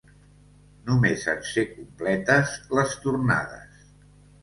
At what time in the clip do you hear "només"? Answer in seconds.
0.87-1.27